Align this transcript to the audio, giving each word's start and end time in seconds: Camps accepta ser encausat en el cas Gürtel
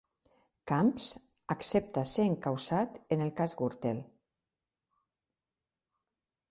Camps 0.69 1.09
accepta 1.55 2.03
ser 2.13 2.25
encausat 2.31 2.99
en 3.17 3.23
el 3.27 3.33
cas 3.41 3.55
Gürtel 3.61 4.05